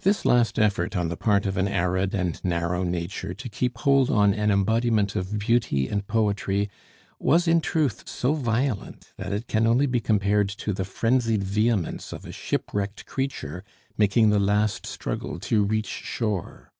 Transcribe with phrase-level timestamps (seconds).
[0.00, 4.10] This last effort on the part of an arid and narrow nature to keep hold
[4.10, 6.68] on an embodiment of beauty and poetry
[7.18, 12.12] was, in truth, so violent that it can only be compared to the frenzied vehemence
[12.12, 13.64] of a shipwrecked creature
[13.96, 16.70] making the last struggle to reach shore.